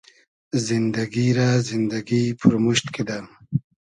[0.65, 3.17] زیندئگی رۂ زیندئگی پورمورشت کیدۂ